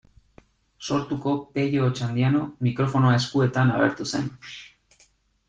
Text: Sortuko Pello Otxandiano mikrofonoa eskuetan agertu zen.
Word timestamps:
Sortuko 0.85 1.33
Pello 1.57 1.83
Otxandiano 1.89 2.41
mikrofonoa 2.69 3.13
eskuetan 3.19 3.75
agertu 3.77 4.09
zen. 4.15 4.29